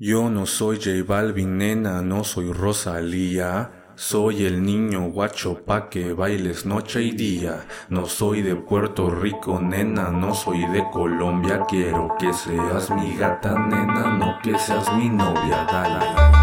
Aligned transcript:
Yo 0.00 0.30
no 0.30 0.46
soy 0.46 0.76
J 0.76 1.02
Balvin, 1.04 1.58
nena, 1.58 2.02
no 2.02 2.22
soy 2.22 2.52
Rosalía. 2.52 3.72
Soy 3.96 4.44
el 4.44 4.62
niño 4.62 5.10
guacho 5.10 5.64
pa' 5.64 5.88
que 5.88 6.12
bailes 6.12 6.64
noche 6.64 7.02
y 7.02 7.10
día. 7.10 7.66
No 7.88 8.06
soy 8.06 8.42
de 8.42 8.54
Puerto 8.54 9.10
Rico, 9.10 9.58
nena, 9.60 10.10
no 10.10 10.36
soy 10.36 10.64
de 10.66 10.84
Colombia. 10.92 11.64
Quiero 11.68 12.14
que 12.16 12.32
seas 12.32 12.90
mi 12.90 13.16
gata, 13.16 13.58
nena, 13.58 14.16
no 14.16 14.38
que 14.40 14.56
seas 14.56 14.86
mi 14.94 15.08
novia, 15.08 15.66
dale. 15.68 16.37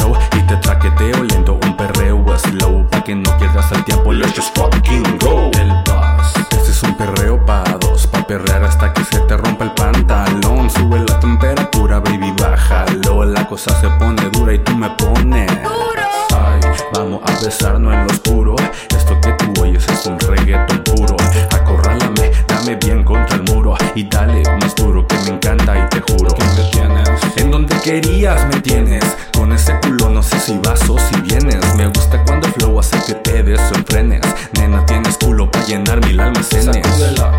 Show. 0.00 0.16
Y 0.36 0.46
te 0.46 0.56
traqueteo 0.56 1.22
lento, 1.22 1.58
un 1.62 1.76
perreo 1.76 2.24
slow. 2.38 2.86
Pa' 2.88 3.02
que 3.04 3.14
no 3.14 3.36
pierdas 3.38 3.70
el 3.72 3.84
tiempo, 3.84 4.12
let's 4.12 4.34
just 4.34 4.56
fucking 4.56 5.18
go. 5.18 5.50
El 5.54 5.68
boss. 5.86 6.36
Este 6.50 6.70
es 6.70 6.82
un 6.82 6.94
perreo 6.96 7.44
pa' 7.44 7.64
dos. 7.80 8.06
Pa' 8.06 8.26
perrear 8.26 8.64
hasta 8.64 8.92
que 8.92 9.04
se 9.04 9.18
te 9.20 9.36
rompa 9.36 9.64
el 9.64 9.72
pantalón. 9.72 10.70
Sube 10.70 11.00
la 11.00 11.18
temperatura, 11.20 12.00
baby, 12.00 12.32
bájalo. 12.40 13.24
La 13.24 13.46
cosa 13.46 13.78
se 13.80 13.88
pone 13.90 14.28
dura 14.30 14.54
y 14.54 14.58
tú 14.58 14.76
me 14.76 14.90
pones. 14.90 15.50
Ay, 16.32 16.60
vamos 16.94 17.20
a 17.24 17.44
besarnos 17.44 17.92
en 17.92 18.06
lo 18.06 18.10
oscuro. 18.12 18.56
Esto 18.96 19.20
que 19.20 19.32
tú 19.32 19.62
oyes 19.62 19.86
es 19.88 20.06
un 20.06 20.18
reggaeton 20.18 20.82
puro. 20.84 21.16
Acorrálame, 21.52 22.30
dame 22.46 22.76
bien 22.76 23.04
contra 23.04 23.36
el 23.36 23.42
muro. 23.42 23.76
Y 23.94 24.04
dale 24.04 24.42
más 24.60 24.74
duro 24.74 25.06
que 25.06 25.16
me 25.26 25.36
encanta 25.36 25.76
y 25.78 25.88
te 25.88 26.00
juro 26.00 26.32
que 26.34 26.44
me 26.44 26.70
tienes. 26.70 27.36
En 27.36 27.50
donde 27.50 27.74
querías 27.80 28.46
me 28.46 28.60
tienes. 28.60 29.04
No 30.20 30.26
sé 30.26 30.38
si 30.38 30.58
vas 30.58 30.86
o 30.90 30.98
si 30.98 31.18
vienes. 31.22 31.74
Me 31.76 31.86
gusta 31.86 32.22
cuando 32.26 32.46
el 32.46 32.52
flow 32.52 32.78
hace 32.78 33.02
que 33.06 33.14
te 33.14 33.42
desenfrenes. 33.42 34.20
Nena, 34.52 34.84
tienes 34.84 35.16
culo 35.16 35.50
para 35.50 35.64
llenar 35.64 36.04
mil 36.04 36.20
almacenes. 36.20 36.86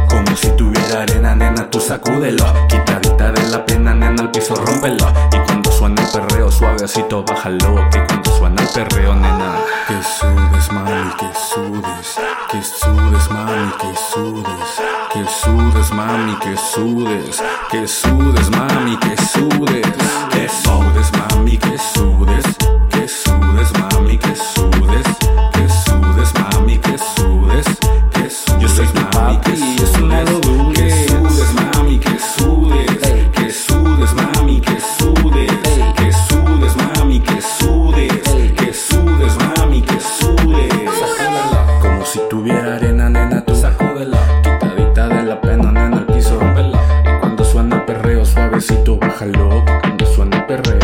Como 0.09 0.35
si 0.35 0.47
tuviera 0.57 1.03
arena, 1.03 1.35
nena, 1.35 1.69
tú 1.69 1.79
sacúdelo. 1.79 2.43
Quitadita 2.67 3.33
de 3.33 3.49
la 3.51 3.63
pena, 3.67 3.93
nena, 3.93 4.23
al 4.23 4.31
piso 4.31 4.55
rómpelo. 4.55 5.13
Y 5.31 5.37
cuando 5.45 5.71
suena 5.71 6.01
el 6.01 6.07
perreo, 6.07 6.49
suavecito, 6.51 7.23
bájalo. 7.23 7.87
Que 7.91 8.03
cuando 8.03 8.31
suena 8.35 8.59
el 8.63 8.69
perreo, 8.69 9.13
nena. 9.13 9.59
Que 9.87 10.01
sudes, 10.01 10.71
mami, 10.71 11.11
que 11.19 11.29
sudes. 11.53 12.17
Que 12.51 12.63
sudes, 12.63 13.29
mami, 13.29 13.71
que 13.79 13.95
sudes. 14.11 14.81
Que 15.13 15.23
sudes, 15.27 15.91
mami, 15.91 16.35
que 16.39 16.57
sudes. 16.57 17.43
Que 17.69 17.87
sudes, 17.87 18.49
mami, 18.49 18.97
que 18.97 19.15
sudes. 19.17 19.85
Que 20.31 20.49
sudes. 20.49 21.11
Que 29.51 29.57
sudes, 29.57 29.99
mami, 31.53 31.99
que 31.99 32.17
sudes. 32.19 32.85
Que 33.33 33.51
sudes, 33.51 34.13
mami, 34.13 34.61
que 34.61 34.79
sudes. 34.79 35.51
Que 35.97 36.13
sudes, 36.13 36.75
mami, 36.77 37.19
que 37.19 37.41
sudes. 37.41 38.21
Que 38.55 38.73
sudes, 38.73 39.35
mami, 39.35 39.81
que 39.81 39.99
sudes. 39.99 40.73
Como 41.81 42.05
si 42.05 42.19
tuviera 42.29 42.75
arena, 42.75 43.09
nena, 43.09 43.43
tú 43.43 43.53
sacúdela. 43.53 44.19
Quitadita 44.41 45.09
de 45.09 45.23
la 45.23 45.41
pena, 45.41 45.69
nena, 45.69 45.97
el 45.97 46.05
piso, 46.05 46.39
rompela. 46.39 46.81
Y 47.03 47.19
cuando 47.19 47.43
suena 47.43 47.75
el 47.75 47.83
perreo 47.83 48.23
suavecito, 48.23 48.95
bájalo. 48.97 49.65
Cuando 49.65 50.05
suena 50.05 50.37
el 50.37 50.45
perreo. 50.45 50.80